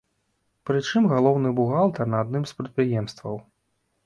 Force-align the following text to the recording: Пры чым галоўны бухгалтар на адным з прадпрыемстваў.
Пры 0.69 0.79
чым 0.89 1.03
галоўны 1.11 1.51
бухгалтар 1.59 2.09
на 2.15 2.23
адным 2.27 2.43
з 2.53 2.59
прадпрыемстваў. 2.63 3.35